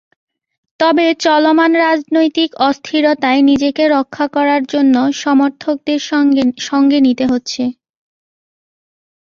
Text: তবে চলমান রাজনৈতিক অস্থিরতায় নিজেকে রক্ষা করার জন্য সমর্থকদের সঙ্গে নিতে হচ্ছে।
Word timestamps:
তবে 0.79 1.05
চলমান 1.23 1.71
রাজনৈতিক 1.83 2.49
অস্থিরতায় 2.61 3.41
নিজেকে 3.49 3.83
রক্ষা 3.95 4.25
করার 4.35 4.61
জন্য 4.65 4.95
সমর্থকদের 5.21 5.99
সঙ্গে 6.69 6.97
নিতে 7.07 7.25
হচ্ছে। 7.31 7.63